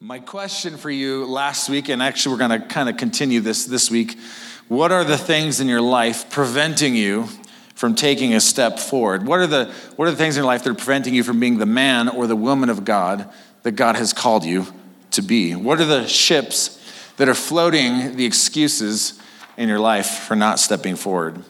[0.00, 3.64] My question for you last week, and actually we're going to kind of continue this
[3.64, 4.18] this week.
[4.68, 7.28] What are the things in your life preventing you
[7.74, 9.26] from taking a step forward?
[9.26, 11.40] What are the what are the things in your life that are preventing you from
[11.40, 13.26] being the man or the woman of God
[13.62, 14.66] that God has called you
[15.12, 15.54] to be?
[15.54, 16.78] What are the ships
[17.16, 19.18] that are floating the excuses
[19.56, 21.42] in your life for not stepping forward?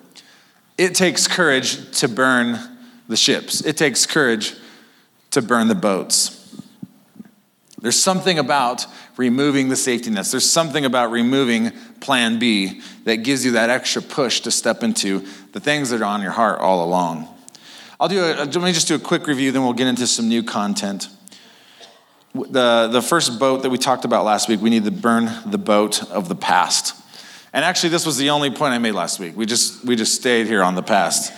[0.79, 2.61] It takes courage to burn
[3.09, 3.61] the ships.
[3.63, 4.55] It takes courage
[5.33, 6.36] to burn the boats.
[7.81, 8.87] There's something about
[9.17, 10.31] removing the safety nets.
[10.31, 15.27] There's something about removing plan B that gives you that extra push to step into
[15.53, 17.29] the things that are on your heart all along.
[18.01, 20.29] I'll do a, let me just do a quick review, then we'll get into some
[20.29, 21.09] new content.
[22.35, 25.59] The, the first boat that we talked about last week, we need to burn the
[25.59, 26.95] boat of the past.
[27.53, 29.35] And actually, this was the only point I made last week.
[29.37, 31.33] We just, we just stayed here on the past.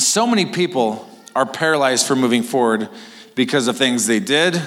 [0.00, 2.88] So many people are paralyzed from moving forward
[3.34, 4.60] because of things they did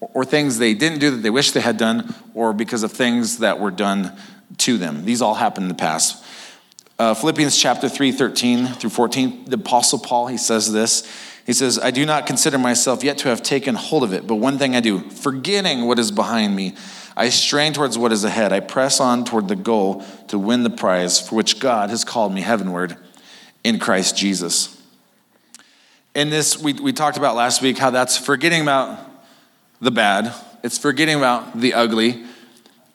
[0.00, 3.38] or things they didn't do that they wish they had done, or because of things
[3.38, 4.16] that were done
[4.58, 5.04] to them.
[5.04, 6.24] These all happened in the past.
[6.98, 11.08] Uh, Philippians chapter 3, 13 through 14, the Apostle Paul, he says this.
[11.46, 14.34] He says, I do not consider myself yet to have taken hold of it, but
[14.34, 16.74] one thing I do, forgetting what is behind me,
[17.16, 18.52] I strain towards what is ahead.
[18.52, 22.34] I press on toward the goal to win the prize for which God has called
[22.34, 22.96] me heavenward
[23.64, 24.80] in Christ Jesus.
[26.14, 28.98] In this, we, we talked about last week how that's forgetting about
[29.80, 32.24] the bad, it's forgetting about the ugly.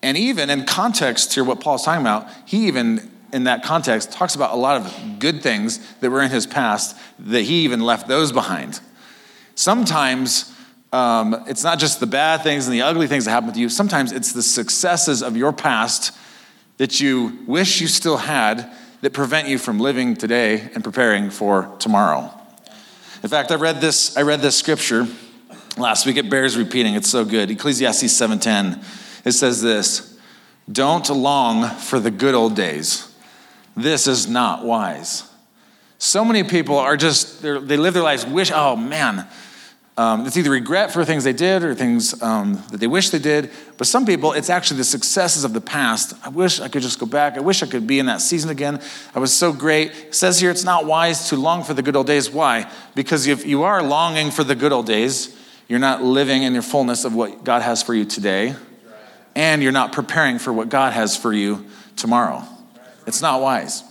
[0.01, 4.35] And even in context here, what Paul's talking about, he even in that context talks
[4.35, 8.07] about a lot of good things that were in his past that he even left
[8.07, 8.79] those behind.
[9.55, 10.53] Sometimes
[10.91, 13.69] um, it's not just the bad things and the ugly things that happen to you,
[13.69, 16.15] sometimes it's the successes of your past
[16.77, 21.73] that you wish you still had that prevent you from living today and preparing for
[21.79, 22.31] tomorrow.
[23.23, 25.07] In fact, I read this, I read this scripture
[25.77, 26.17] last week.
[26.17, 26.95] It bears repeating.
[26.95, 27.51] It's so good.
[27.51, 28.83] Ecclesiastes 7:10.
[29.25, 30.17] It says this:
[30.71, 33.07] "Don't long for the good old days.
[33.75, 35.23] This is not wise."
[35.97, 38.51] So many people are just they live their lives wish.
[38.53, 39.27] Oh man,
[39.95, 43.19] um, it's either regret for things they did or things um, that they wish they
[43.19, 43.51] did.
[43.77, 46.15] But some people, it's actually the successes of the past.
[46.25, 47.37] I wish I could just go back.
[47.37, 48.81] I wish I could be in that season again.
[49.13, 49.91] I was so great.
[49.91, 52.31] It says here it's not wise to long for the good old days.
[52.31, 52.69] Why?
[52.95, 55.37] Because if you are longing for the good old days,
[55.67, 58.55] you're not living in your fullness of what God has for you today,
[59.35, 61.65] and you're not preparing for what God has for you
[61.95, 62.43] tomorrow.
[63.07, 63.83] It's not wise.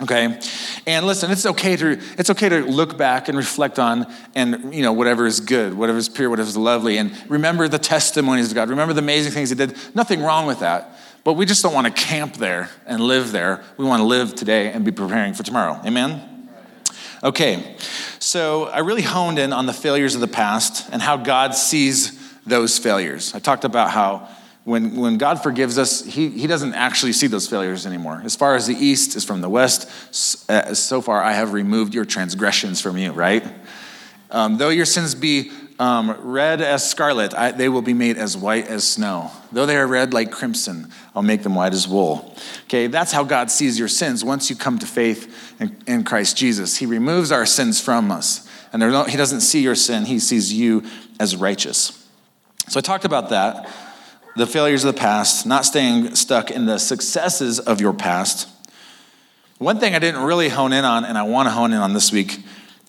[0.00, 0.40] Okay?
[0.86, 4.82] And listen, it's okay to it's okay to look back and reflect on and you
[4.82, 8.54] know whatever is good, whatever is pure, whatever is lovely and remember the testimonies of
[8.54, 8.70] God.
[8.70, 9.76] Remember the amazing things he did.
[9.94, 10.98] Nothing wrong with that.
[11.24, 13.62] But we just don't want to camp there and live there.
[13.76, 15.80] We want to live today and be preparing for tomorrow.
[15.86, 16.48] Amen.
[17.22, 17.76] Okay,
[18.32, 22.18] so I really honed in on the failures of the past and how God sees
[22.46, 23.34] those failures.
[23.34, 24.26] I talked about how
[24.64, 28.22] when, when God forgives us, he, he doesn't actually see those failures anymore.
[28.24, 29.86] As far as the east is from the west,
[30.48, 33.46] uh, so far I have removed your transgressions from you, right?
[34.30, 38.36] Um, though your sins be um, red as scarlet, I, they will be made as
[38.36, 39.30] white as snow.
[39.50, 42.34] Though they are red like crimson, I'll make them white as wool.
[42.64, 46.36] Okay, that's how God sees your sins once you come to faith in, in Christ
[46.36, 46.76] Jesus.
[46.76, 48.48] He removes our sins from us.
[48.72, 50.84] And no, He doesn't see your sin, He sees you
[51.18, 52.08] as righteous.
[52.68, 53.68] So I talked about that
[54.34, 58.48] the failures of the past, not staying stuck in the successes of your past.
[59.58, 61.92] One thing I didn't really hone in on, and I want to hone in on
[61.92, 62.38] this week,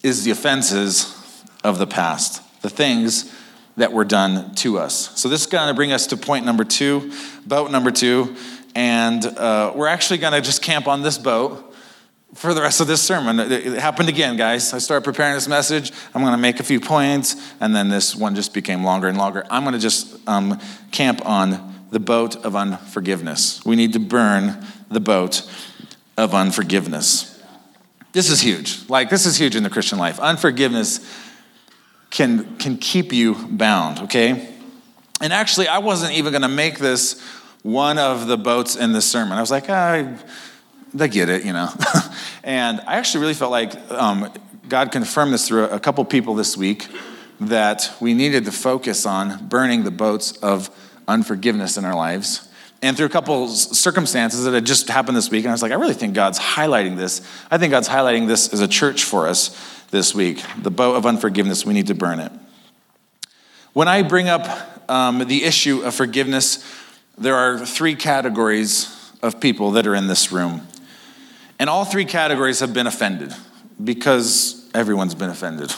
[0.03, 1.13] is the offenses
[1.63, 3.31] of the past the things
[3.77, 5.19] that were done to us.
[5.19, 7.11] So, this is going to bring us to point number two,
[7.45, 8.35] boat number two.
[8.75, 11.73] And uh, we're actually going to just camp on this boat
[12.33, 13.39] for the rest of this sermon.
[13.39, 14.73] It happened again, guys.
[14.73, 15.91] I started preparing this message.
[16.15, 19.17] I'm going to make a few points, and then this one just became longer and
[19.17, 19.45] longer.
[19.51, 20.59] I'm going to just um,
[20.91, 23.63] camp on the boat of unforgiveness.
[23.63, 25.47] We need to burn the boat
[26.17, 27.29] of unforgiveness.
[28.13, 28.89] This is huge.
[28.89, 30.19] Like, this is huge in the Christian life.
[30.19, 30.99] Unforgiveness
[32.13, 34.47] can, can keep you bound, okay?
[35.19, 37.19] And actually, I wasn't even going to make this
[37.63, 39.35] one of the boats in this sermon.
[39.35, 40.15] I was like, I,
[40.99, 41.69] I get it, you know.
[42.43, 44.31] and I actually really felt like um,
[44.69, 46.87] God confirmed this through a couple people this week
[47.39, 50.69] that we needed to focus on burning the boats of
[51.07, 52.47] unforgiveness in our lives.
[52.83, 55.71] And through a couple circumstances that had just happened this week, and I was like,
[55.71, 57.27] I really think God's highlighting this.
[57.49, 59.57] I think God's highlighting this as a church for us
[59.93, 60.43] this week.
[60.61, 62.31] The boat of unforgiveness, we need to burn it.
[63.73, 66.65] When I bring up um, the issue of forgiveness,
[67.15, 70.67] there are three categories of people that are in this room.
[71.59, 73.33] And all three categories have been offended
[73.81, 75.71] because everyone's been offended.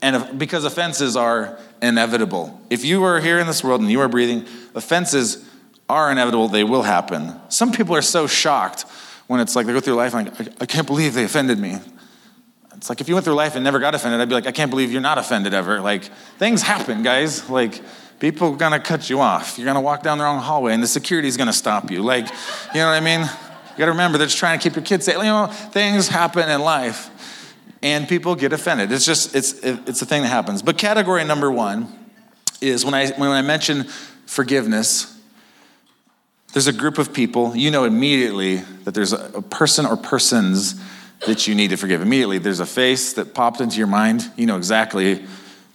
[0.00, 2.58] And because offenses are inevitable.
[2.70, 5.46] If you are here in this world and you are breathing, offenses
[5.90, 7.38] are inevitable, they will happen.
[7.50, 8.86] Some people are so shocked
[9.26, 11.80] when it's like they go through life like, I, I can't believe they offended me.
[12.76, 14.52] It's like if you went through life and never got offended, I'd be like, I
[14.52, 15.80] can't believe you're not offended ever.
[15.80, 16.04] Like,
[16.38, 17.48] things happen, guys.
[17.48, 17.80] Like,
[18.18, 19.58] people are gonna cut you off.
[19.58, 22.02] You're gonna walk down the wrong hallway and the security's gonna stop you.
[22.02, 22.26] Like,
[22.74, 23.20] you know what I mean?
[23.20, 25.16] You gotta remember they're just trying to keep your kids safe.
[25.16, 27.10] You know, things happen in life
[27.82, 28.90] and people get offended.
[28.92, 30.62] It's just, it's, it's a thing that happens.
[30.62, 31.88] But category number one
[32.60, 33.84] is when I, when I mention
[34.26, 35.14] forgiveness,
[36.52, 40.80] there's a group of people, you know immediately that there's a person or persons
[41.26, 42.02] that you need to forgive.
[42.02, 44.30] Immediately, there's a face that popped into your mind.
[44.36, 45.24] You know exactly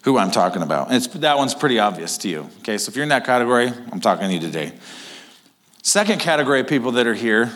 [0.04, 0.92] who I'm talking about.
[0.92, 2.50] And that one's pretty obvious to you.
[2.60, 4.74] Okay, so if you're in that category, I'm talking to you today.
[5.84, 7.52] Second category of people that are here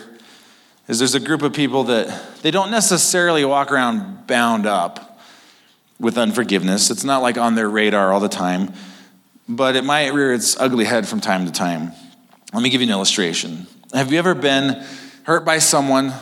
[0.88, 5.20] is there's a group of people that they don't necessarily walk around bound up
[5.98, 6.90] with unforgiveness.
[6.90, 8.72] It's not like on their radar all the time,
[9.48, 11.92] but it might rear its ugly head from time to time.
[12.52, 13.66] Let me give you an illustration.
[13.92, 14.84] Have you ever been
[15.24, 16.12] hurt by someone?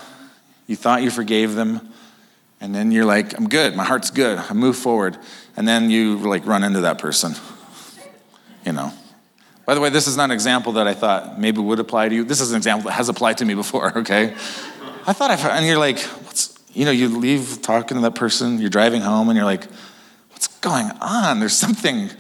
[0.67, 1.93] You thought you forgave them,
[2.61, 5.19] and then you're like, I'm good, my heart's good, I move forward.
[5.57, 7.35] And then you like run into that person.
[8.65, 8.93] You know.
[9.67, 12.15] By the way, this is not an example that I thought maybe would apply to
[12.15, 12.25] you.
[12.25, 14.35] This is an example that has applied to me before, okay?
[15.07, 18.61] I thought I, and you're like, what's, you know, you leave talking to that person,
[18.61, 19.65] you're driving home, and you're like,
[20.31, 21.41] what's going on?
[21.41, 22.11] There's something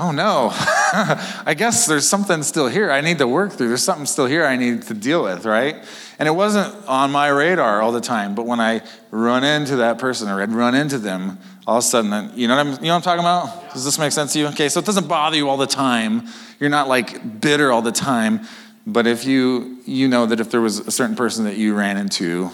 [0.00, 3.68] oh no, I guess there's something still here I need to work through.
[3.68, 5.76] There's something still here I need to deal with, right?
[6.18, 9.98] And it wasn't on my radar all the time, but when I run into that
[9.98, 12.88] person or I'd run into them, all of a sudden, you know what I'm, you
[12.88, 13.72] know what I'm talking about?
[13.74, 14.46] Does this make sense to you?
[14.48, 16.26] Okay, so it doesn't bother you all the time.
[16.58, 18.46] You're not like bitter all the time,
[18.86, 21.98] but if you you know that if there was a certain person that you ran
[21.98, 22.50] into,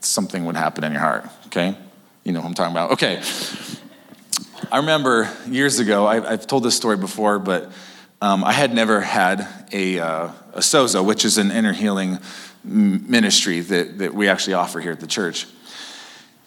[0.00, 1.24] something would happen in your heart.
[1.46, 1.76] Okay,
[2.24, 2.92] you know what I'm talking about.
[2.92, 3.22] Okay.
[4.72, 7.72] I remember years ago, I, have told this story before, but
[8.20, 12.20] um, I had never had a, uh, a sozo, which is an inner healing
[12.62, 15.48] ministry that, that we actually offer here at the church.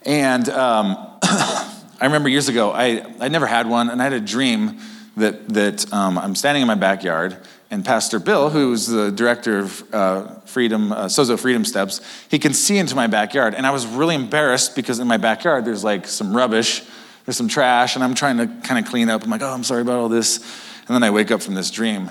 [0.03, 4.21] And um, I remember years ago, I, I never had one, and I had a
[4.21, 4.79] dream
[5.17, 7.35] that, that um, I'm standing in my backyard,
[7.71, 11.99] and Pastor Bill, who's the director of uh, Freedom, uh, Sozo Freedom Steps,
[12.29, 13.53] he can see into my backyard.
[13.53, 16.83] And I was really embarrassed because in my backyard, there's like some rubbish
[17.25, 19.23] there's some trash, and I'm trying to kind of clean up.
[19.23, 20.37] I'm like, oh, I'm sorry about all this.
[20.87, 22.09] And then I wake up from this dream,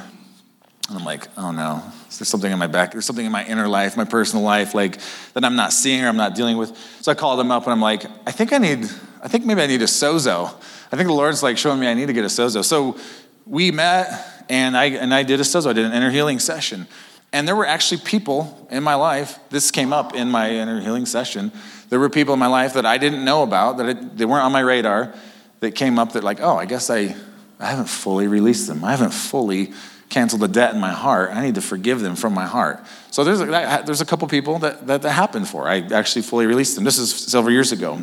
[0.89, 1.83] and I'm like, oh no,
[2.19, 2.93] there's something in my back.
[2.93, 4.99] There's something in my inner life, my personal life, like
[5.35, 6.77] that I'm not seeing or I'm not dealing with.
[7.03, 8.85] So I called him up, and I'm like, I think I need,
[9.23, 10.55] I think maybe I need a sozo.
[10.91, 12.65] I think the Lord's like showing me I need to get a sozo.
[12.65, 12.99] So
[13.47, 15.71] we met, and I and I did a sozo.
[15.71, 16.87] I did an inner healing session.
[17.33, 21.07] And there were actually people in my life, this came up in my inner healing
[21.07, 21.51] session,
[21.89, 24.53] there were people in my life that I didn't know about, that they weren't on
[24.53, 25.15] my radar,
[25.61, 27.15] that came up that, like, oh, I guess I,
[27.59, 28.85] I haven't fully released them.
[28.85, 29.73] I haven't fully
[30.09, 31.31] canceled the debt in my heart.
[31.33, 32.85] I need to forgive them from my heart.
[33.11, 35.69] So there's a, there's a couple people that, that that happened for.
[35.69, 36.85] I actually fully released them.
[36.85, 38.03] This is several years ago.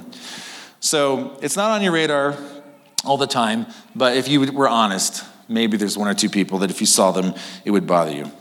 [0.80, 2.36] So it's not on your radar
[3.04, 6.72] all the time, but if you were honest, maybe there's one or two people that
[6.72, 7.34] if you saw them,
[7.66, 8.32] it would bother you.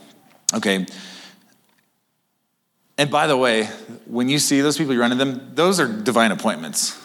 [0.55, 0.87] Okay,
[2.99, 3.67] and by the way,
[4.07, 6.99] when you see those people, you run into them, those are divine appointments.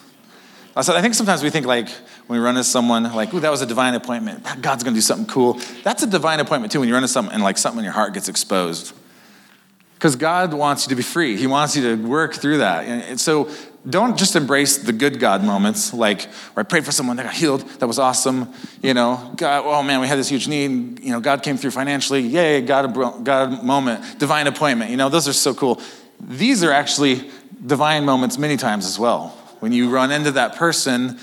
[0.82, 1.88] So I think sometimes we think like
[2.26, 4.44] when we run into someone, like, ooh, that was a divine appointment.
[4.60, 5.60] God's gonna do something cool.
[5.84, 7.94] That's a divine appointment too when you run into someone and like something in your
[7.94, 8.94] heart gets exposed.
[9.94, 11.38] Because God wants you to be free.
[11.38, 12.86] He wants you to work through that.
[12.86, 13.52] And so
[13.90, 16.24] don't just embrace the good God moments, like
[16.54, 18.54] where I prayed for someone that got healed, that was awesome.
[18.82, 21.00] You know, God, oh man, we had this huge need.
[21.02, 22.22] You know, God came through financially.
[22.22, 24.92] Yay, God, God moment, divine appointment.
[24.92, 25.82] You know, those are so cool.
[26.22, 27.30] These are actually
[27.66, 29.30] divine moments many times as well.
[29.60, 31.20] When you run into that person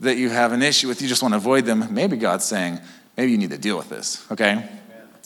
[0.00, 1.92] that you have an issue with, you just want to avoid them.
[1.92, 2.80] Maybe God's saying,
[3.16, 4.26] maybe you need to deal with this.
[4.32, 4.68] Okay,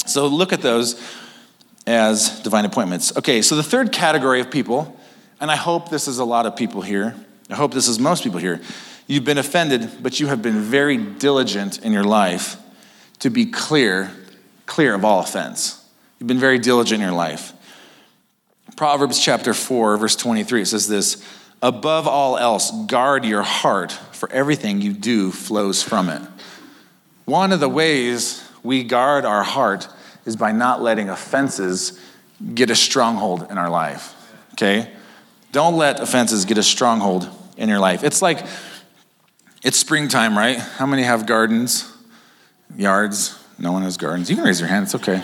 [0.05, 1.01] so look at those
[1.87, 3.17] as divine appointments.
[3.17, 4.99] Okay, so the third category of people
[5.41, 7.15] and I hope this is a lot of people here.
[7.51, 8.61] I hope this is most people here.
[9.07, 12.57] You've been offended, but you have been very diligent in your life
[13.21, 14.11] to be clear,
[14.67, 15.85] clear of all offense.
[16.19, 17.53] You've been very diligent in your life.
[18.77, 21.25] Proverbs chapter 4, verse 23, it says this
[21.63, 26.23] Above all else, guard your heart, for everything you do flows from it.
[27.25, 29.89] One of the ways we guard our heart
[30.25, 32.01] is by not letting offenses
[32.55, 34.15] get a stronghold in our life.
[34.53, 34.91] Okay?
[35.55, 38.03] Don't let offenses get a stronghold in your life.
[38.03, 38.45] It's like,
[39.63, 40.59] it's springtime, right?
[40.59, 41.89] How many have gardens,
[42.77, 43.39] yards?
[43.57, 44.29] No one has gardens.
[44.29, 45.23] You can raise your hand, it's okay.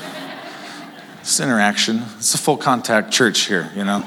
[1.18, 2.04] It's interaction.
[2.18, 4.04] It's a full contact church here, you know?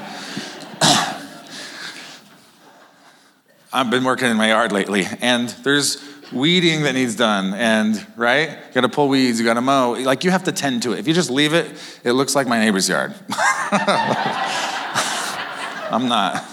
[3.70, 6.02] I've been working in my yard lately, and there's
[6.32, 9.90] weeding that needs done, and right, you got to pull weeds, you got to mow.
[9.92, 11.00] Like you have to tend to it.
[11.00, 11.70] If you just leave it,
[12.02, 13.14] it looks like my neighbor's yard.
[15.90, 16.44] I'm not,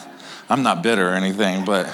[0.49, 1.87] I'm not bitter or anything, but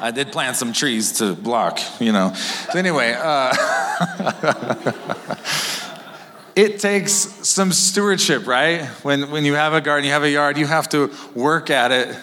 [0.00, 2.32] I did plant some trees to block, you know.
[2.34, 3.54] So anyway, uh,
[6.56, 8.84] it takes some stewardship, right?
[9.02, 11.90] When when you have a garden, you have a yard, you have to work at
[11.90, 12.16] it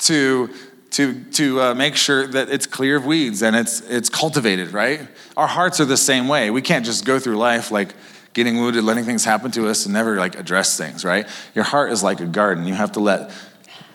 [0.00, 0.50] to
[0.94, 5.00] to, to uh, make sure that it's clear of weeds and it's, it's cultivated, right?
[5.36, 6.50] Our hearts are the same way.
[6.50, 7.94] We can't just go through life like
[8.34, 11.26] getting wounded, letting things happen to us, and never like address things, right?
[11.54, 12.66] Your heart is like a garden.
[12.66, 13.30] You have to let,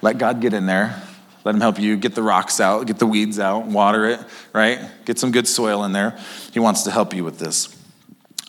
[0.01, 1.01] let God get in there,
[1.43, 4.19] let Him help you get the rocks out, get the weeds out, water it,
[4.53, 4.79] right?
[5.05, 6.17] Get some good soil in there.
[6.51, 7.75] He wants to help you with this.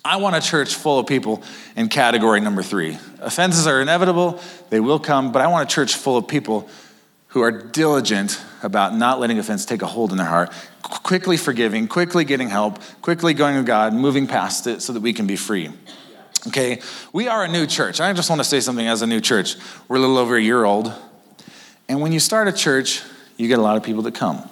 [0.03, 1.43] I want a church full of people
[1.77, 2.97] in category number three.
[3.19, 6.69] Offenses are inevitable, they will come, but I want a church full of people
[7.31, 11.87] who are diligent about not letting offense take a hold in their heart, quickly forgiving,
[11.89, 15.37] quickly getting help, quickly going to God, moving past it so that we can be
[15.37, 15.71] free.
[16.49, 16.81] Okay,
[17.13, 18.01] we are a new church.
[18.01, 19.57] I just want to say something as a new church.
[19.89, 20.93] We're a little over a year old.
[21.89, 23.03] And when you start a church,
[23.37, 24.49] you get a lot of people that come.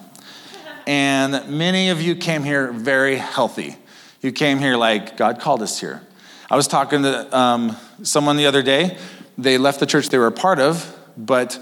[0.87, 3.77] And many of you came here very healthy.
[4.21, 6.03] You came here like God called us here.
[6.51, 8.99] I was talking to um, someone the other day.
[9.37, 11.59] They left the church they were a part of, but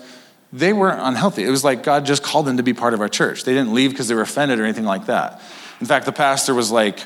[0.52, 1.44] they weren't unhealthy.
[1.44, 3.44] It was like God just called them to be part of our church.
[3.44, 5.40] They didn't leave because they were offended or anything like that.
[5.80, 7.00] In fact, the pastor was like,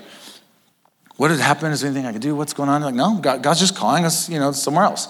[1.16, 1.72] What had happened?
[1.72, 2.36] Is there anything I could do?
[2.36, 2.82] What's going on?
[2.82, 5.08] like, no, God, God's just calling us, you know, somewhere else.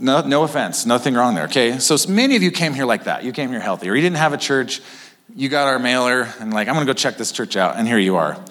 [0.00, 1.78] No, no offense, nothing wrong there, okay?
[1.78, 3.24] So many of you came here like that.
[3.24, 4.80] You came here healthy, or you didn't have a church,
[5.34, 7.98] you got our mailer, and like, I'm gonna go check this church out, and here
[7.98, 8.42] you are.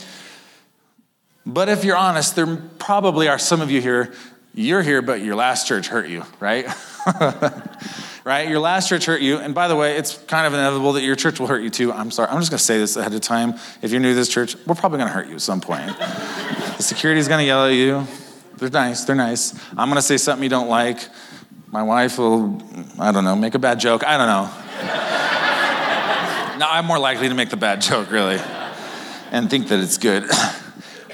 [1.46, 4.14] But if you're honest, there probably are some of you here,
[4.56, 6.66] you're here, but your last church hurt you, right?
[8.24, 8.48] right?
[8.48, 9.38] Your last church hurt you.
[9.38, 11.92] And by the way, it's kind of inevitable that your church will hurt you too.
[11.92, 12.30] I'm sorry.
[12.30, 13.56] I'm just going to say this ahead of time.
[13.82, 15.88] If you're new to this church, we're probably going to hurt you at some point.
[15.98, 18.08] the security's going to yell at you.
[18.58, 19.04] They're nice.
[19.04, 19.54] They're nice.
[19.72, 21.00] I'm going to say something you don't like.
[21.68, 22.62] My wife will,
[22.98, 24.06] I don't know, make a bad joke.
[24.06, 24.44] I don't know.
[26.60, 28.40] now I'm more likely to make the bad joke, really,
[29.32, 30.30] and think that it's good.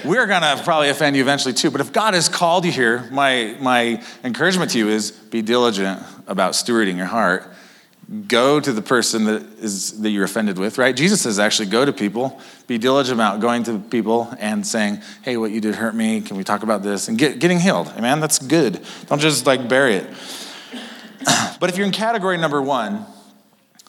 [0.04, 1.70] we're going to probably offend you eventually too.
[1.70, 6.02] But if God has called you here, my, my encouragement to you is be diligent
[6.26, 7.52] about stewarding your heart.
[8.26, 10.94] Go to the person that is that you're offended with, right?
[10.94, 15.38] Jesus says actually go to people, be diligent about going to people and saying, "Hey,
[15.38, 16.20] what you did hurt me.
[16.20, 17.88] Can we talk about this?" And get, getting healed.
[17.96, 18.20] Amen.
[18.20, 18.84] That's good.
[19.06, 20.06] Don't just like bury it.
[21.60, 23.06] but if you're in category number one,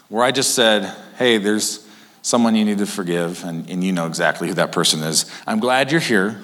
[0.07, 1.85] where I just said, "Hey, there's
[2.23, 5.29] someone you need to forgive, and, and you know exactly who that person is.
[5.45, 6.41] I'm glad you're here,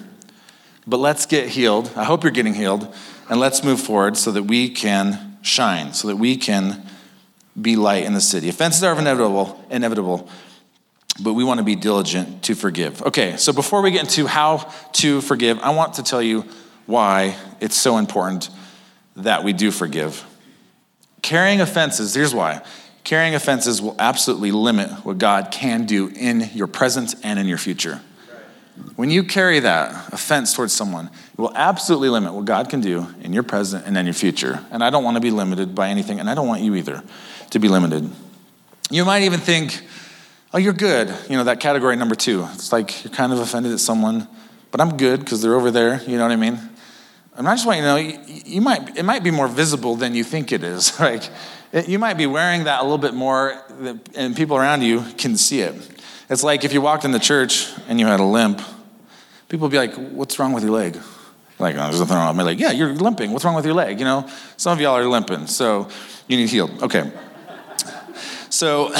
[0.86, 1.91] but let's get healed.
[1.95, 2.93] I hope you're getting healed,
[3.29, 6.86] and let's move forward so that we can shine, so that we can
[7.59, 8.50] be light in the city.
[8.50, 10.29] Offenses are inevitable, inevitable,
[11.21, 13.01] but we want to be diligent to forgive.
[13.03, 16.45] Okay, so before we get into how to forgive, I want to tell you
[16.86, 18.50] why it's so important
[19.15, 20.25] that we do forgive.
[21.21, 22.62] Carrying offenses, here's why.
[23.03, 27.58] Carrying offenses will absolutely limit what God can do in your present and in your
[27.58, 28.01] future.
[28.96, 33.08] When you carry that offense towards someone, it will absolutely limit what God can do
[33.22, 34.63] in your present and in your future.
[34.72, 37.03] And I don't want to be limited by anything, and I don't want you either
[37.51, 38.10] to be limited.
[38.89, 39.82] You might even think,
[40.53, 41.13] oh, you're good.
[41.29, 42.48] You know, that category number two.
[42.53, 44.27] It's like you're kind of offended at someone,
[44.72, 46.01] but I'm good because they're over there.
[46.03, 46.60] You know what I mean?
[47.36, 49.96] And I just want you to know, you, you might, it might be more visible
[49.96, 51.00] than you think it is.
[51.00, 51.24] like,
[51.73, 53.61] you might be wearing that a little bit more,
[54.15, 55.75] and people around you can see it.
[56.29, 58.61] It's like if you walked in the church and you had a limp,
[59.49, 60.97] people would be like, What's wrong with your leg?
[61.59, 62.59] Like, oh, there's nothing wrong with my leg.
[62.59, 63.31] Yeah, you're limping.
[63.31, 63.99] What's wrong with your leg?
[63.99, 65.89] You know, some of y'all are limping, so
[66.27, 66.81] you need healed.
[66.81, 67.11] Okay.
[68.49, 68.93] So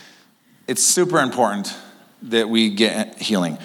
[0.68, 1.74] it's super important
[2.22, 3.58] that we get healing.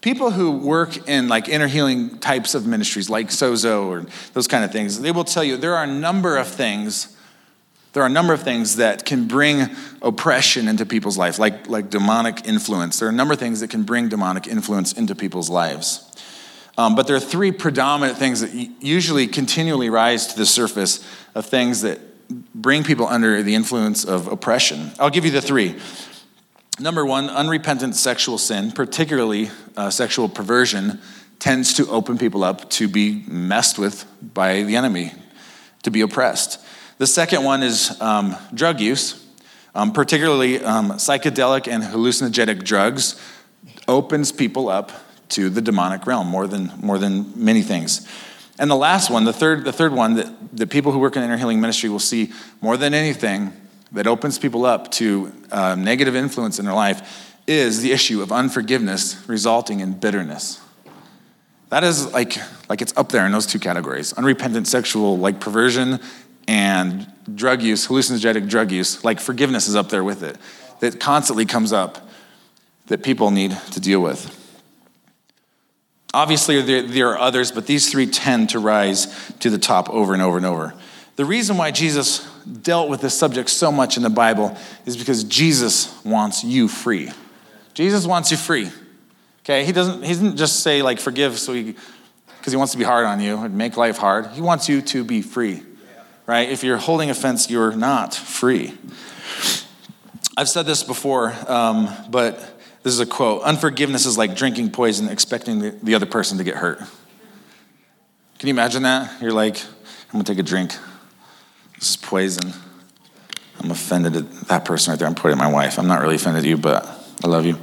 [0.00, 4.64] People who work in like inner healing types of ministries, like Sozo or those kind
[4.64, 7.16] of things, they will tell you there are a number of things
[7.92, 9.68] there are a number of things that can bring
[10.00, 12.98] oppression into people's life, like, like demonic influence.
[12.98, 16.08] There are a number of things that can bring demonic influence into people's lives.
[16.78, 21.44] Um, but there are three predominant things that usually continually rise to the surface of
[21.44, 22.00] things that
[22.54, 24.92] bring people under the influence of oppression.
[24.98, 25.78] I'll give you the three.
[26.80, 31.00] Number one, unrepentant sexual sin, particularly uh, sexual perversion,
[31.38, 35.12] tends to open people up to be messed with by the enemy,
[35.82, 36.58] to be oppressed.
[37.02, 39.26] The second one is um, drug use,
[39.74, 43.20] um, particularly um, psychedelic and hallucinogenic drugs,
[43.88, 44.92] opens people up
[45.30, 48.06] to the demonic realm more than, more than many things.
[48.56, 51.24] And the last one, the third, the third one that, that people who work in
[51.24, 53.52] inner healing ministry will see more than anything
[53.90, 58.30] that opens people up to uh, negative influence in their life is the issue of
[58.30, 60.60] unforgiveness resulting in bitterness.
[61.70, 62.36] That is like,
[62.68, 66.00] like it's up there in those two categories unrepentant sexual like perversion
[66.48, 69.04] and drug use, hallucinogenic drug use.
[69.04, 70.36] Like forgiveness is up there with it.
[70.80, 72.08] That constantly comes up
[72.86, 74.38] that people need to deal with.
[76.14, 80.12] Obviously, there, there are others, but these three tend to rise to the top over
[80.12, 80.74] and over and over.
[81.16, 85.24] The reason why Jesus dealt with this subject so much in the Bible is because
[85.24, 87.10] Jesus wants you free.
[87.74, 88.70] Jesus wants you free.
[89.44, 91.74] Okay, he doesn't, he doesn't just say, like, forgive so he,
[92.38, 94.26] because he wants to be hard on you and make life hard.
[94.28, 95.62] He wants you to be free,
[96.32, 96.48] right?
[96.48, 98.72] If you're holding offense, you're not free.
[100.34, 102.38] I've said this before, um, but
[102.82, 106.44] this is a quote Unforgiveness is like drinking poison, expecting the, the other person to
[106.44, 106.78] get hurt.
[108.38, 109.20] Can you imagine that?
[109.20, 110.74] You're like, I'm gonna take a drink.
[111.78, 112.54] This is poison.
[113.60, 115.06] I'm offended at that person right there.
[115.06, 115.78] I'm putting my wife.
[115.78, 116.86] I'm not really offended at you, but
[117.22, 117.58] I love you.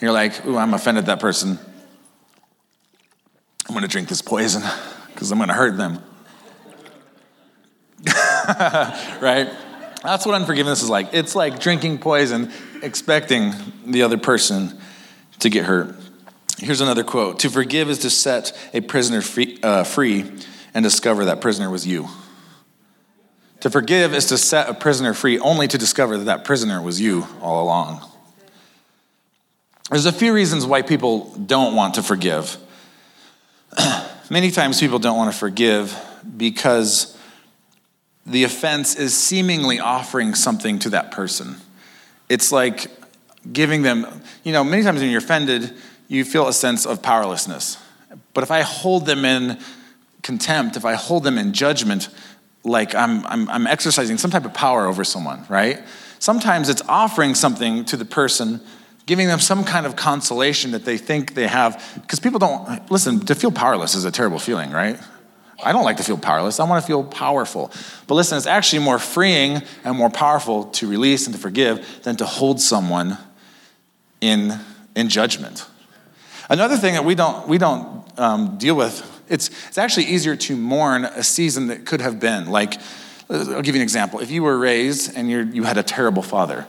[0.00, 1.58] You're like, ooh, I'm offended at that person.
[3.68, 4.62] I'm gonna drink this poison
[5.08, 6.00] because I'm gonna hurt them.
[9.20, 9.48] right?
[10.02, 11.08] That's what unforgiveness is like.
[11.12, 13.52] It's like drinking poison, expecting
[13.84, 14.78] the other person
[15.40, 15.96] to get hurt.
[16.58, 20.30] Here's another quote To forgive is to set a prisoner free, uh, free
[20.74, 22.08] and discover that prisoner was you.
[23.60, 27.00] To forgive is to set a prisoner free only to discover that that prisoner was
[27.00, 28.00] you all along.
[29.90, 32.58] There's a few reasons why people don't want to forgive.
[34.30, 35.96] Many times people don't want to forgive
[36.36, 37.15] because
[38.26, 41.56] the offense is seemingly offering something to that person.
[42.28, 42.90] It's like
[43.52, 44.06] giving them,
[44.42, 45.72] you know, many times when you're offended,
[46.08, 47.78] you feel a sense of powerlessness.
[48.34, 49.58] But if I hold them in
[50.22, 52.08] contempt, if I hold them in judgment,
[52.64, 55.80] like I'm, I'm, I'm exercising some type of power over someone, right?
[56.18, 58.60] Sometimes it's offering something to the person,
[59.06, 62.00] giving them some kind of consolation that they think they have.
[62.02, 64.98] Because people don't, listen, to feel powerless is a terrible feeling, right?
[65.62, 66.60] I don't like to feel powerless.
[66.60, 67.70] I want to feel powerful.
[68.06, 72.16] But listen, it's actually more freeing and more powerful to release and to forgive than
[72.16, 73.16] to hold someone
[74.20, 74.58] in,
[74.94, 75.66] in judgment.
[76.50, 80.56] Another thing that we don't, we don't um, deal with it's, it's actually easier to
[80.56, 82.46] mourn a season that could have been.
[82.46, 82.80] Like,
[83.28, 84.20] I'll give you an example.
[84.20, 86.66] If you were raised and you had a terrible father,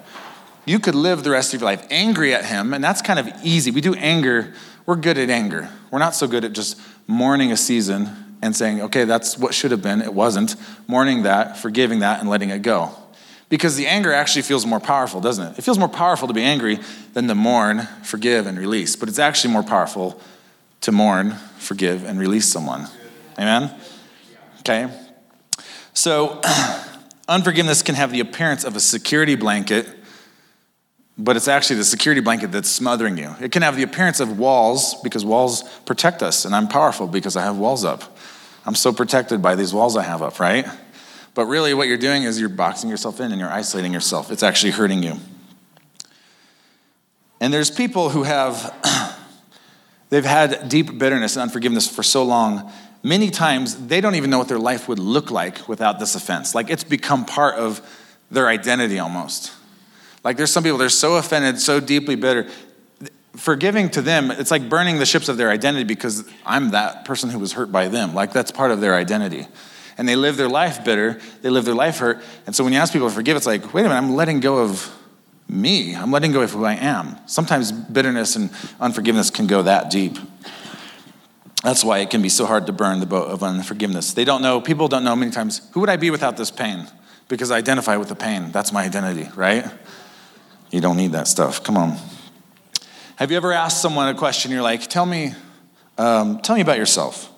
[0.66, 3.30] you could live the rest of your life angry at him, and that's kind of
[3.44, 3.72] easy.
[3.72, 4.54] We do anger,
[4.86, 5.70] we're good at anger.
[5.92, 9.72] We're not so good at just mourning a season and saying, okay, that's what should
[9.72, 10.56] have been, it wasn't.
[10.88, 12.92] Mourning that, forgiving that, and letting it go.
[13.50, 15.60] Because the anger actually feels more powerful, doesn't it?
[15.60, 16.80] It feels more powerful to be angry
[17.14, 18.96] than to mourn, forgive, and release.
[18.96, 20.20] But it's actually more powerful
[20.82, 22.88] to mourn, forgive, and release someone.
[23.40, 23.74] Amen?
[24.60, 24.90] Okay?
[25.94, 26.42] So,
[27.28, 29.88] unforgiveness can have the appearance of a security blanket,
[31.18, 33.34] but it's actually the security blanket that's smothering you.
[33.40, 37.36] It can have the appearance of walls because walls protect us, and I'm powerful because
[37.36, 38.17] I have walls up.
[38.68, 40.68] I'm so protected by these walls I have up, right?
[41.34, 44.32] But really, what you're doing is you're boxing yourself in and you're isolating yourself.
[44.32, 45.16] It's actually hurting you.
[47.40, 48.76] And there's people who have
[50.10, 52.72] They've had deep bitterness and unforgiveness for so long.
[53.04, 56.56] Many times, they don't even know what their life would look like without this offense.
[56.56, 57.82] Like it's become part of
[58.32, 59.52] their identity almost.
[60.24, 62.50] Like there's some people, they're so offended, so deeply bitter.
[63.38, 67.30] Forgiving to them, it's like burning the ships of their identity because I'm that person
[67.30, 68.14] who was hurt by them.
[68.14, 69.48] Like that's part of their identity.
[69.98, 72.22] And they live their life bitter, they live their life hurt.
[72.46, 74.40] And so when you ask people to forgive, it's like, wait a minute, I'm letting
[74.40, 74.94] go of
[75.50, 75.96] me.
[75.96, 77.16] I'm letting go of who I am.
[77.26, 80.18] Sometimes bitterness and unforgiveness can go that deep.
[81.64, 84.14] That's why it can be so hard to burn the boat of unforgiveness.
[84.14, 86.88] They don't know, people don't know many times, who would I be without this pain?
[87.28, 88.52] Because I identify with the pain.
[88.52, 89.66] That's my identity, right?
[90.70, 91.64] You don't need that stuff.
[91.64, 91.98] Come on.
[93.18, 94.52] Have you ever asked someone a question?
[94.52, 95.34] You're like, tell me,
[95.98, 97.34] um, tell me about yourself.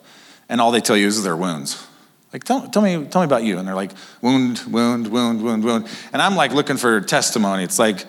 [0.49, 1.87] And all they tell you is their wounds.
[2.33, 3.57] Like, tell, tell, me, tell me about you.
[3.57, 5.87] And they're like, wound, wound, wound, wound, wound.
[6.11, 7.63] And I'm like looking for testimony.
[7.63, 8.05] It's like,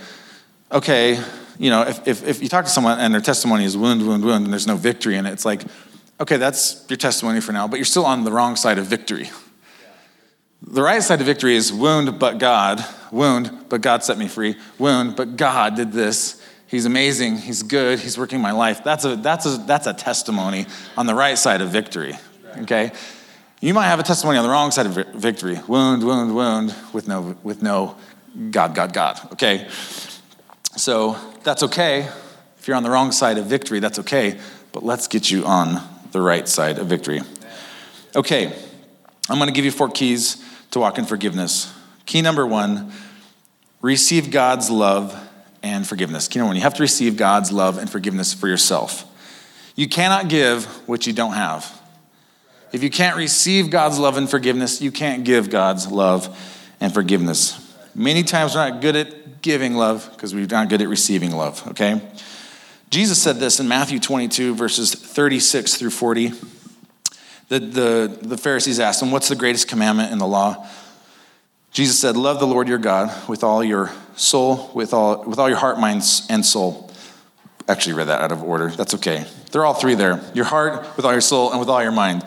[0.72, 1.22] okay,
[1.60, 4.24] you know, if, if, if you talk to someone and their testimony is wound, wound,
[4.24, 5.62] wound, and there's no victory in it, it's like,
[6.18, 9.30] okay, that's your testimony for now, but you're still on the wrong side of victory.
[10.60, 12.84] The right side of victory is wound, but God.
[13.12, 14.56] Wound, but God set me free.
[14.76, 16.39] Wound, but God did this.
[16.70, 17.38] He's amazing.
[17.38, 17.98] He's good.
[17.98, 18.84] He's working my life.
[18.84, 22.14] That's a, that's a, that's a testimony on the right side of victory.
[22.58, 22.92] Okay?
[23.60, 27.08] You might have a testimony on the wrong side of victory wound, wound, wound, with
[27.08, 27.96] no, with no
[28.52, 29.32] God, God, God.
[29.32, 29.66] Okay?
[30.76, 32.08] So that's okay.
[32.58, 34.38] If you're on the wrong side of victory, that's okay.
[34.70, 37.20] But let's get you on the right side of victory.
[38.14, 38.46] Okay,
[39.28, 41.72] I'm going to give you four keys to walk in forgiveness.
[42.06, 42.92] Key number one
[43.82, 45.29] receive God's love
[45.80, 46.28] and forgiveness.
[46.34, 49.06] You know, when you have to receive God's love and forgiveness for yourself.
[49.76, 51.80] You cannot give what you don't have.
[52.70, 56.38] If you can't receive God's love and forgiveness, you can't give God's love
[56.80, 57.66] and forgiveness.
[57.94, 61.66] Many times we're not good at giving love because we're not good at receiving love,
[61.68, 62.00] okay?
[62.90, 66.32] Jesus said this in Matthew 22, verses 36 through 40.
[67.48, 70.68] The, the, the Pharisees asked him, What's the greatest commandment in the law?
[71.72, 75.48] Jesus said, Love the Lord your God with all your soul, with all, with all
[75.48, 76.90] your heart, mind, and soul.
[77.68, 78.68] Actually, read that out of order.
[78.68, 79.24] That's okay.
[79.52, 80.20] They're all three there.
[80.34, 82.24] Your heart, with all your soul, and with all your mind.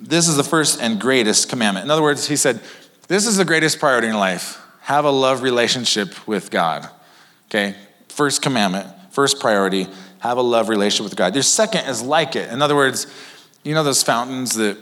[0.00, 1.84] This is the first and greatest commandment.
[1.84, 2.60] In other words, he said,
[3.08, 4.60] This is the greatest priority in life.
[4.80, 6.88] Have a love relationship with God.
[7.48, 7.74] Okay?
[8.08, 9.86] First commandment, first priority,
[10.18, 11.34] have a love relationship with God.
[11.34, 12.50] Your second is like it.
[12.50, 13.06] In other words,
[13.62, 14.76] you know those fountains that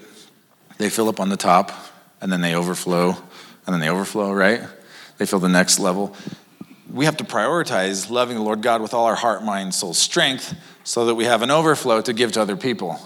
[0.79, 1.71] they fill up on the top
[2.21, 3.17] and then they overflow
[3.66, 4.61] and then they overflow, right?
[5.18, 6.16] They fill the next level.
[6.92, 10.55] We have to prioritize loving the Lord God with all our heart, mind, soul, strength
[10.85, 13.01] so that we have an overflow to give to other people.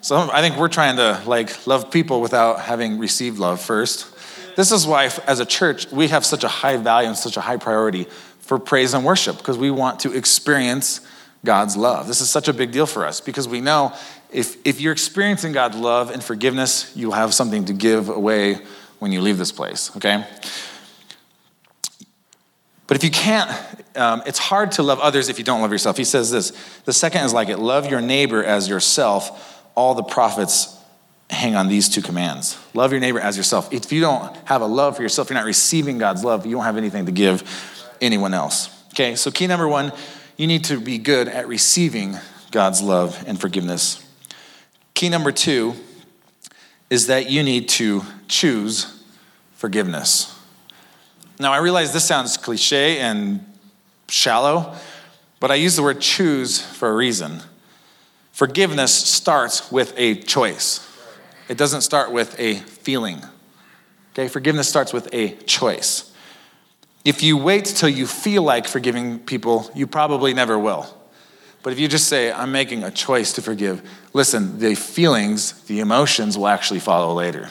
[0.00, 4.06] So I think we're trying to like love people without having received love first.
[4.54, 7.40] This is why as a church we have such a high value and such a
[7.40, 8.06] high priority
[8.40, 11.00] for praise and worship because we want to experience
[11.44, 12.06] God's love.
[12.06, 13.94] This is such a big deal for us because we know
[14.30, 18.58] if, if you're experiencing God's love and forgiveness, you'll have something to give away
[19.04, 20.24] when you leave this place, okay?
[22.86, 23.50] But if you can't,
[23.96, 25.98] um, it's hard to love others if you don't love yourself.
[25.98, 26.52] He says this
[26.86, 29.62] the second is like it love your neighbor as yourself.
[29.74, 30.74] All the prophets
[31.28, 33.70] hang on these two commands love your neighbor as yourself.
[33.74, 36.64] If you don't have a love for yourself, you're not receiving God's love, you don't
[36.64, 37.42] have anything to give
[38.00, 38.70] anyone else.
[38.94, 39.92] Okay, so key number one,
[40.38, 42.16] you need to be good at receiving
[42.50, 44.02] God's love and forgiveness.
[44.94, 45.74] Key number two
[46.88, 48.93] is that you need to choose
[49.54, 50.38] forgiveness.
[51.38, 53.44] Now, I realize this sounds cliche and
[54.08, 54.74] shallow,
[55.40, 57.40] but I use the word choose for a reason.
[58.32, 60.86] Forgiveness starts with a choice,
[61.48, 63.22] it doesn't start with a feeling.
[64.12, 66.12] Okay, forgiveness starts with a choice.
[67.04, 70.86] If you wait till you feel like forgiving people, you probably never will.
[71.64, 75.80] But if you just say, I'm making a choice to forgive, listen, the feelings, the
[75.80, 77.50] emotions will actually follow later.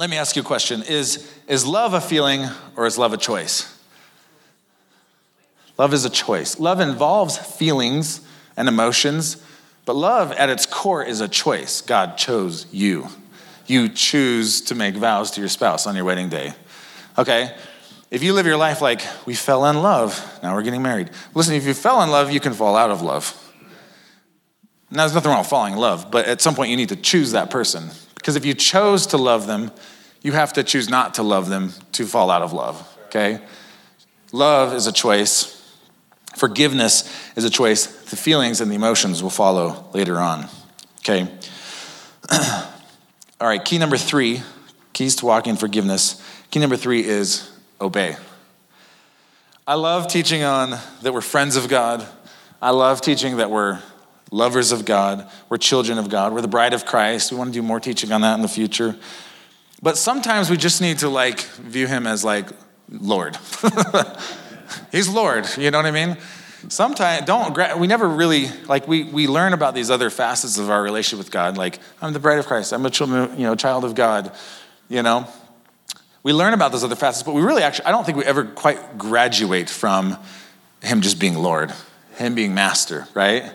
[0.00, 3.18] Let me ask you a question Is, is love a feeling or is love a
[3.18, 3.78] choice?
[5.76, 6.58] Love is a choice.
[6.58, 8.22] Love involves feelings
[8.56, 9.44] and emotions,
[9.84, 11.82] but love at its core is a choice.
[11.82, 13.08] God chose you.
[13.66, 16.54] You choose to make vows to your spouse on your wedding day.
[17.18, 17.54] Okay?
[18.10, 21.10] If you live your life like, we fell in love, now we're getting married.
[21.34, 23.36] Listen, if you fell in love, you can fall out of love.
[24.90, 26.96] Now, there's nothing wrong with falling in love, but at some point you need to
[26.96, 27.90] choose that person.
[28.20, 29.70] Because if you chose to love them,
[30.20, 33.40] you have to choose not to love them to fall out of love, okay?
[34.30, 35.56] Love is a choice.
[36.36, 37.86] Forgiveness is a choice.
[37.86, 40.48] The feelings and the emotions will follow later on,
[40.98, 41.28] okay?
[42.30, 44.42] All right, key number three,
[44.92, 46.22] keys to walking in forgiveness.
[46.50, 48.16] Key number three is obey.
[49.66, 52.06] I love teaching on that we're friends of God.
[52.60, 53.80] I love teaching that we're
[54.30, 55.28] lovers of God.
[55.48, 56.32] We're children of God.
[56.32, 57.32] We're the bride of Christ.
[57.32, 58.96] We want to do more teaching on that in the future.
[59.82, 62.50] But sometimes we just need to like view him as like
[62.88, 63.36] Lord.
[64.92, 66.16] He's Lord, you know what I mean?
[66.68, 70.82] Sometimes don't we never really like we we learn about these other facets of our
[70.82, 72.72] relationship with God like I'm the bride of Christ.
[72.72, 74.30] I'm a children, you know, child of God,
[74.88, 75.26] you know?
[76.22, 78.44] we learn about those other facets, but we really actually, I don't think we ever
[78.44, 80.18] quite graduate from
[80.82, 81.72] him just being Lord,
[82.16, 83.50] him being master, right?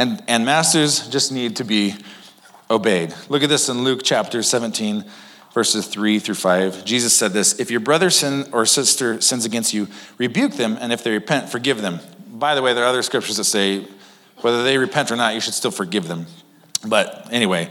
[0.00, 1.94] And, and masters just need to be
[2.70, 3.14] obeyed.
[3.28, 5.04] Look at this in Luke chapter 17,
[5.52, 6.84] verses 3 through 5.
[6.86, 10.92] Jesus said this If your brother sin or sister sins against you, rebuke them, and
[10.92, 12.00] if they repent, forgive them.
[12.26, 13.86] By the way, there are other scriptures that say
[14.38, 16.26] whether they repent or not, you should still forgive them.
[16.86, 17.68] But anyway,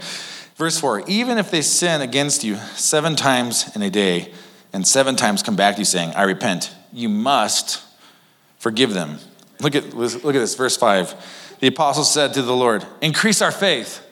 [0.60, 4.30] Verse 4 Even if they sin against you seven times in a day,
[4.74, 7.82] and seven times come back to you saying, I repent, you must
[8.58, 9.18] forgive them.
[9.62, 11.49] Look at, look at this, verse 5.
[11.60, 14.06] The apostle said to the Lord, Increase our faith.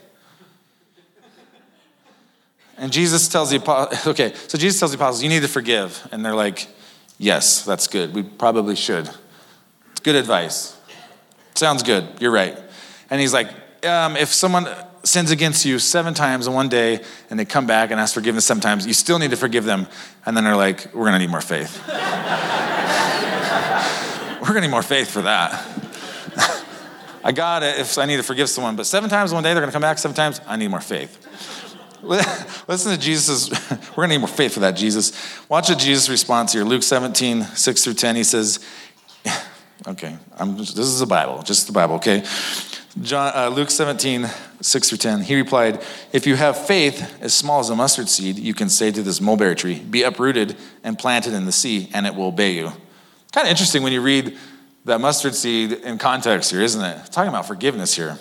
[2.77, 6.07] And Jesus tells the apostles, okay, so Jesus tells the apostles, You need to forgive.
[6.13, 6.69] And they're like,
[7.19, 8.15] Yes, that's good.
[8.15, 9.11] We probably should.
[9.91, 10.79] It's good advice.
[11.55, 12.07] Sounds good.
[12.21, 12.57] You're right.
[13.11, 13.49] And he's like,
[13.85, 14.69] um, If someone
[15.05, 18.47] sins against you seven times in one day and they come back and ask forgiveness
[18.47, 19.87] seven times, you still need to forgive them.
[20.27, 21.83] And then they're like, we're going to need more faith.
[24.41, 25.88] we're going to need more faith for that.
[27.29, 29.61] I got it if I need to forgive someone, but seven times one day they're
[29.61, 31.27] going to come back seven times, I need more faith.
[32.03, 33.51] Listen to Jesus.
[33.71, 35.13] We're going to need more faith for that, Jesus.
[35.47, 36.65] Watch what Jesus responds here.
[36.65, 38.17] Luke 17, 6 through 10.
[38.17, 38.67] He says,
[39.87, 40.17] okay,
[40.57, 42.25] just, this is the Bible, just the Bible, okay?
[43.03, 44.27] John, uh, Luke 17,
[44.63, 45.21] 6 through 10.
[45.21, 48.91] He replied, If you have faith as small as a mustard seed, you can say
[48.91, 52.53] to this mulberry tree, Be uprooted and planted in the sea, and it will obey
[52.53, 52.73] you.
[53.33, 54.39] Kind of interesting when you read
[54.89, 57.13] that mustard seed in context here, isn't it?
[57.13, 58.19] talking about forgiveness here.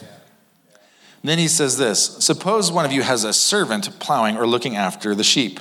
[1.23, 5.13] Then he says this Suppose one of you has a servant plowing or looking after
[5.13, 5.59] the sheep.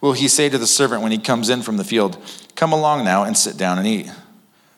[0.00, 2.18] Will he say to the servant when he comes in from the field,
[2.54, 4.10] Come along now and sit down and eat?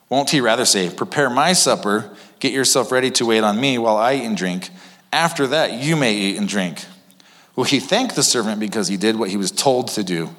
[0.08, 3.96] Won't he rather say, Prepare my supper, get yourself ready to wait on me while
[3.96, 4.70] I eat and drink?
[5.12, 6.84] After that, you may eat and drink.
[7.54, 10.34] Will he thank the servant because he did what he was told to do?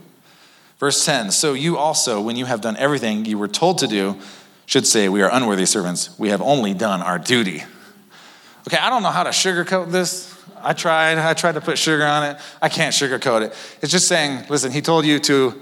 [0.79, 4.17] Verse 10 So you also, when you have done everything you were told to do,
[4.65, 6.17] should say, We are unworthy servants.
[6.17, 7.63] We have only done our duty.
[8.67, 10.33] Okay, I don't know how to sugarcoat this.
[10.61, 11.17] I tried.
[11.17, 12.37] I tried to put sugar on it.
[12.61, 13.53] I can't sugarcoat it.
[13.81, 15.59] It's just saying, listen, he told you to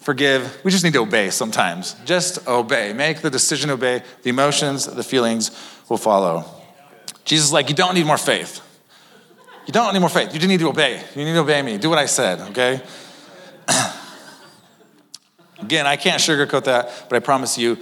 [0.00, 0.60] forgive.
[0.64, 1.94] We just need to obey sometimes.
[2.04, 2.92] Just obey.
[2.92, 4.02] Make the decision obey.
[4.22, 5.50] The emotions, the feelings
[5.88, 6.44] will follow.
[7.24, 8.60] Jesus is like, you don't need more faith.
[9.66, 10.32] You don't need more faith.
[10.32, 11.00] You just need to obey.
[11.14, 11.78] You need to obey me.
[11.78, 12.82] Do what I said, okay?
[15.60, 17.78] Again, I can't sugarcoat that, but I promise you,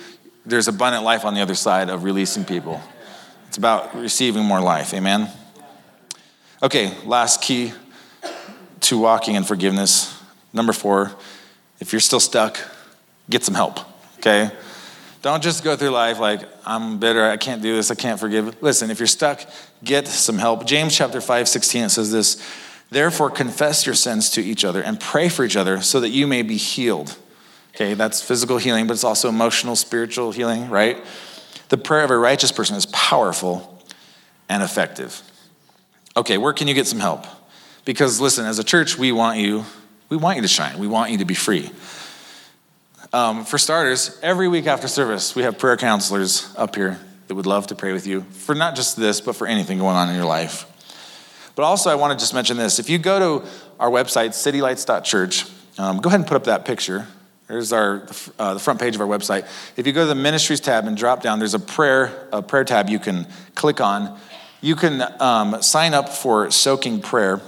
[0.49, 2.81] there's abundant life on the other side of releasing people.
[3.49, 4.95] It's about receiving more life.
[4.95, 5.31] Amen?
[6.63, 7.73] Okay, last key
[8.81, 10.19] to walking in forgiveness.
[10.53, 11.13] Number four,
[11.81, 12.59] if you're still stuck,
[13.29, 13.79] get some help.
[14.19, 14.51] Okay?
[15.21, 18.63] Don't just go through life like, I'm bitter, I can't do this, I can't forgive.
[18.63, 19.45] Listen, if you're stuck,
[19.85, 20.67] get some help.
[20.67, 22.43] James chapter 5, 16, it says this
[22.91, 26.27] Therefore, confess your sins to each other and pray for each other so that you
[26.27, 27.17] may be healed.
[27.81, 31.01] Okay, that's physical healing, but it's also emotional, spiritual healing, right?
[31.69, 33.85] The prayer of a righteous person is powerful
[34.49, 35.23] and effective.
[36.17, 37.25] Okay, where can you get some help?
[37.85, 39.65] Because listen, as a church, we want you,
[40.09, 40.81] we want you to shine.
[40.81, 41.71] We want you to be free.
[43.13, 47.47] Um, for starters, every week after service, we have prayer counselors up here that would
[47.47, 50.17] love to pray with you for not just this, but for anything going on in
[50.17, 50.67] your life.
[51.55, 52.81] But also, I want to just mention this.
[52.81, 55.45] If you go to our website, citylights.church,
[55.79, 57.07] um, go ahead and put up that picture.
[57.49, 58.07] There's our
[58.39, 59.49] uh, the front page of our website.
[59.77, 62.65] If you go to the ministries tab and drop down, there's a prayer a prayer
[62.65, 64.19] tab you can click on.
[64.61, 67.41] You can um, sign up for soaking prayer.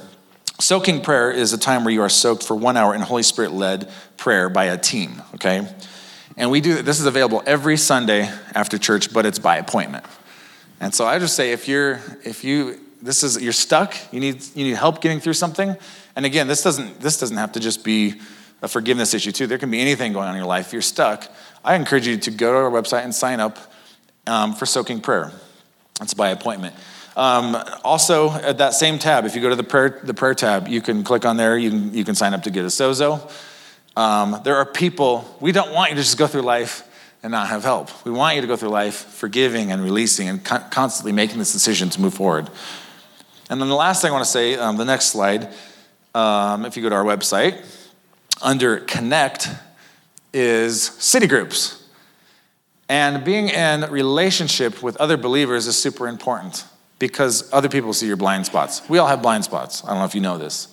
[0.59, 3.53] Soaking prayer is a time where you are soaked for one hour in Holy Spirit
[3.53, 5.23] led prayer by a team.
[5.35, 5.69] Okay,
[6.37, 10.07] and we do this is available every Sunday after church, but it's by appointment.
[10.81, 14.43] And so I just say if you're if you this is you're stuck, you need
[14.55, 15.77] you need help getting through something.
[16.17, 18.15] And again, this doesn't this doesn't have to just be
[18.63, 19.47] a forgiveness issue too.
[19.47, 20.69] There can be anything going on in your life.
[20.69, 21.29] If you're stuck,
[21.65, 23.59] I encourage you to go to our website and sign up
[24.27, 25.33] um, for soaking prayer.
[26.01, 26.75] It's by appointment.
[27.17, 30.69] Um, also, at that same tab, if you go to the prayer, the prayer tab,
[30.69, 31.59] you can click on there.
[31.59, 33.31] You can, you can sign up to get a sozo.
[33.97, 36.87] Um, there are people, we don't want you to just go through life
[37.23, 37.91] and not have help.
[38.07, 41.91] We want you to go through life forgiving and releasing and constantly making this decision
[41.91, 42.49] to move forward.
[43.51, 45.53] And then the last thing I want to say, um, the next slide,
[46.15, 47.63] um, if you go to our website,
[48.43, 49.49] under connect
[50.33, 51.77] is city groups.
[52.89, 56.65] And being in relationship with other believers is super important
[56.99, 58.83] because other people see your blind spots.
[58.89, 59.85] We all have blind spots.
[59.85, 60.69] I don't know if you know this,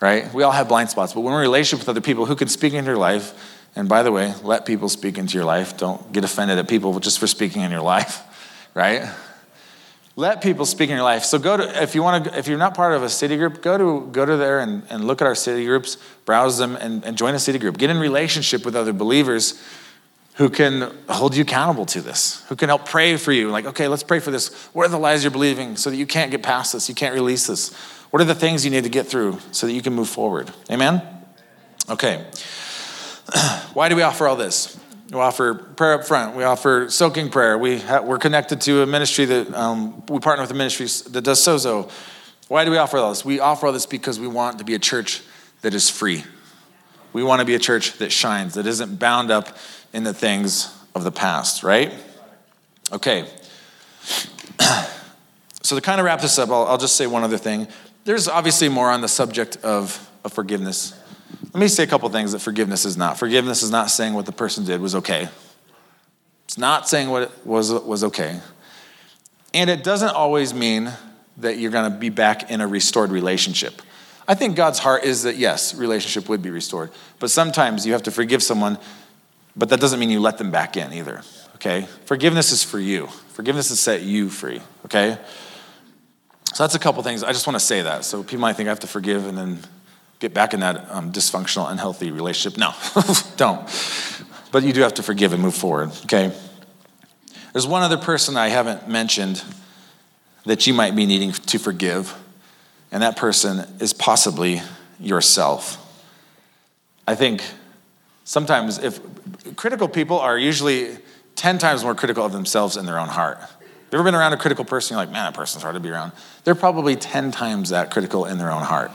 [0.00, 0.32] right?
[0.34, 2.48] We all have blind spots, but when we're in relationship with other people who can
[2.48, 3.32] speak into your life,
[3.76, 5.76] and by the way, let people speak into your life.
[5.76, 8.22] Don't get offended at people just for speaking in your life,
[8.74, 9.08] right?
[10.18, 11.24] Let people speak in your life.
[11.24, 13.62] So go to if you want to if you're not part of a city group
[13.62, 17.04] go to go to there and, and look at our city groups browse them and,
[17.04, 17.76] and join a city group.
[17.76, 19.62] Get in relationship with other believers
[20.36, 23.50] who can hold you accountable to this who can help pray for you.
[23.50, 24.48] Like okay let's pray for this.
[24.72, 26.88] What are the lies you're believing so that you can't get past this?
[26.88, 27.74] You can't release this.
[28.10, 30.50] What are the things you need to get through so that you can move forward?
[30.70, 31.02] Amen?
[31.90, 32.24] Okay.
[33.74, 36.34] Why do we offer all this we offer prayer up front.
[36.34, 37.56] We offer soaking prayer.
[37.56, 41.22] We ha- we're connected to a ministry that um, we partner with a ministry that
[41.22, 41.90] does sozo.
[42.48, 43.24] Why do we offer all this?
[43.24, 45.22] We offer all this because we want to be a church
[45.62, 46.24] that is free.
[47.12, 49.56] We want to be a church that shines, that isn't bound up
[49.92, 51.92] in the things of the past, right?
[52.92, 53.28] Okay.
[55.62, 57.68] so to kind of wrap this up, I'll, I'll just say one other thing.
[58.04, 60.94] There's obviously more on the subject of, of forgiveness.
[61.42, 63.18] Let me say a couple things that forgiveness is not.
[63.18, 65.28] Forgiveness is not saying what the person did was okay.
[66.44, 68.40] It's not saying what was, was okay.
[69.52, 70.92] And it doesn't always mean
[71.38, 73.82] that you're going to be back in a restored relationship.
[74.28, 76.90] I think God's heart is that yes, relationship would be restored.
[77.18, 78.78] But sometimes you have to forgive someone,
[79.56, 81.22] but that doesn't mean you let them back in either.
[81.56, 81.86] Okay?
[82.04, 83.06] Forgiveness is for you.
[83.28, 84.60] Forgiveness is set you free.
[84.84, 85.18] Okay?
[86.54, 87.22] So that's a couple things.
[87.22, 88.04] I just want to say that.
[88.04, 89.58] So people might think I have to forgive and then
[90.18, 92.58] get back in that um, dysfunctional, unhealthy relationship.
[92.58, 92.74] No,
[93.36, 93.68] don't.
[94.52, 96.32] But you do have to forgive and move forward, okay?
[97.52, 99.42] There's one other person I haven't mentioned
[100.44, 102.14] that you might be needing to forgive,
[102.92, 104.62] and that person is possibly
[105.00, 105.82] yourself.
[107.06, 107.42] I think
[108.24, 109.00] sometimes if
[109.56, 110.96] critical people are usually
[111.36, 113.38] 10 times more critical of themselves in their own heart.
[113.60, 114.94] You ever been around a critical person?
[114.94, 116.12] You're like, man, that person's hard to be around.
[116.44, 118.90] They're probably 10 times that critical in their own heart.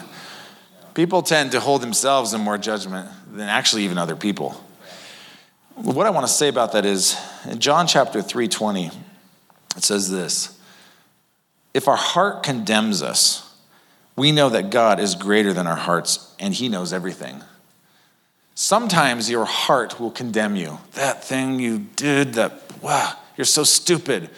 [0.93, 4.61] People tend to hold themselves in more judgment than actually even other people.
[5.75, 7.17] What I want to say about that is
[7.49, 8.91] in John chapter 3:20,
[9.77, 10.57] it says this:
[11.73, 13.49] If our heart condemns us,
[14.15, 17.43] we know that God is greater than our hearts and he knows everything.
[18.53, 20.79] Sometimes your heart will condemn you.
[20.93, 24.29] That thing you did, that, wow, you're so stupid.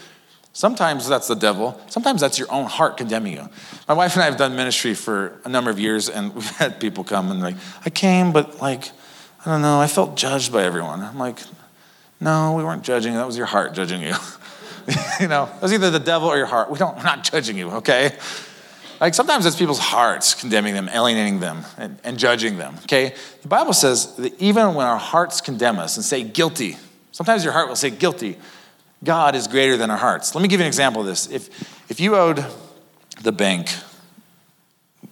[0.55, 1.81] Sometimes that's the devil.
[1.89, 3.49] Sometimes that's your own heart condemning you.
[3.87, 6.79] My wife and I have done ministry for a number of years, and we've had
[6.79, 8.91] people come and like, I came, but like,
[9.45, 11.01] I don't know, I felt judged by everyone.
[11.01, 11.39] I'm like,
[12.19, 13.15] no, we weren't judging.
[13.15, 14.13] That was your heart judging you.
[15.19, 16.69] you know, it was either the devil or your heart.
[16.69, 18.15] We don't, we're not judging you, okay?
[19.01, 23.15] Like sometimes it's people's hearts condemning them, alienating them, and, and judging them, okay?
[23.41, 26.77] The Bible says that even when our hearts condemn us and say guilty,
[27.11, 28.37] sometimes your heart will say guilty,
[29.03, 30.33] God is greater than our hearts.
[30.33, 31.29] Let me give you an example of this.
[31.29, 31.49] If,
[31.89, 32.45] if you owed
[33.21, 33.69] the bank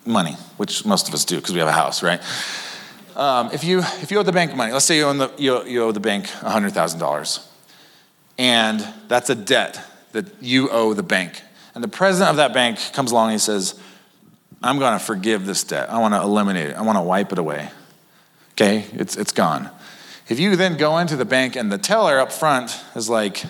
[0.06, 2.22] money, which most of us do because we have a house, right?
[3.16, 5.64] Um, if, you, if you owe the bank money, let's say you, owe the, you,
[5.66, 7.48] you owe the bank $100,000,
[8.38, 11.42] and that's a debt that you owe the bank.
[11.76, 13.80] And the president of that bank comes along and he says,
[14.64, 15.90] I'm going to forgive this debt.
[15.90, 16.76] I want to eliminate it.
[16.76, 17.70] I want to wipe it away.
[18.54, 18.86] Okay?
[18.94, 19.70] It's, it's gone.
[20.28, 23.44] If you then go into the bank and the teller up front is like,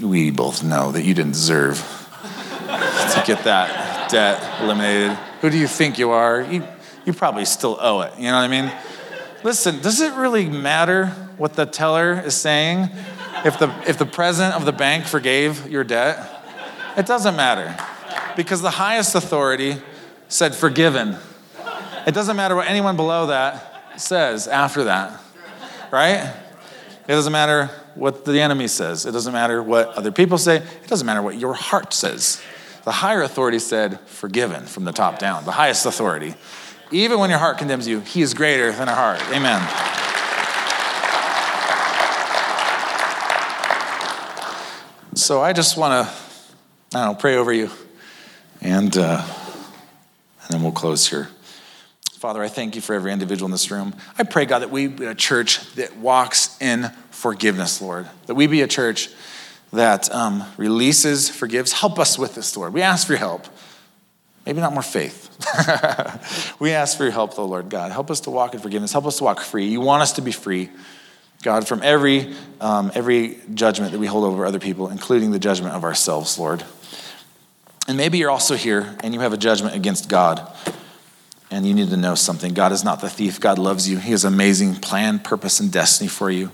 [0.00, 5.16] we both know that you didn't deserve to get that debt eliminated.
[5.40, 6.42] Who do you think you are?
[6.42, 6.64] You,
[7.04, 8.12] you probably still owe it.
[8.16, 8.72] You know what I mean?
[9.42, 12.88] Listen, does it really matter what the teller is saying
[13.44, 16.30] if the, if the president of the bank forgave your debt?
[16.96, 17.76] It doesn't matter
[18.36, 19.76] because the highest authority
[20.28, 21.16] said forgiven.
[22.06, 25.20] It doesn't matter what anyone below that says after that,
[25.90, 26.34] right?
[27.06, 29.06] It doesn't matter what the enemy says.
[29.06, 30.56] It doesn't matter what other people say.
[30.56, 32.42] It doesn't matter what your heart says.
[32.84, 36.34] The higher authority said forgiven from the top down, the highest authority.
[36.90, 39.22] Even when your heart condemns you, he is greater than our heart.
[39.30, 39.60] Amen.
[45.16, 46.24] So I just want to
[46.94, 47.70] I don't know, pray over you.
[48.60, 51.28] And, uh, and then we'll close here.
[52.24, 53.94] Father, I thank you for every individual in this room.
[54.16, 58.08] I pray, God, that we be a church that walks in forgiveness, Lord.
[58.28, 59.10] That we be a church
[59.74, 61.72] that um, releases, forgives.
[61.72, 62.72] Help us with this, Lord.
[62.72, 63.46] We ask for your help.
[64.46, 65.28] Maybe not more faith.
[66.58, 67.92] we ask for your help, though, Lord God.
[67.92, 68.90] Help us to walk in forgiveness.
[68.90, 69.66] Help us to walk free.
[69.66, 70.70] You want us to be free.
[71.42, 75.74] God, from every, um, every judgment that we hold over other people, including the judgment
[75.74, 76.64] of ourselves, Lord.
[77.86, 80.50] And maybe you're also here and you have a judgment against God.
[81.54, 82.52] And you need to know something.
[82.52, 83.38] God is not the thief.
[83.38, 83.98] God loves you.
[83.98, 86.50] He has amazing plan, purpose, and destiny for you.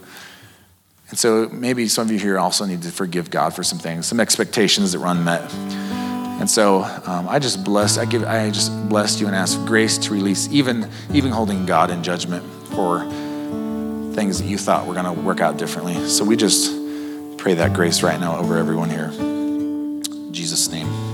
[1.09, 4.07] And so maybe some of you here also need to forgive God for some things,
[4.07, 5.51] some expectations that were unmet.
[5.55, 9.97] And so um, I just bless, I give, I just bless you and ask grace
[9.97, 13.01] to release, even, even holding God in judgment for
[14.15, 15.95] things that you thought were going to work out differently.
[16.09, 16.71] So we just
[17.39, 19.11] pray that grace right now over everyone here.
[19.19, 21.10] In Jesus' name.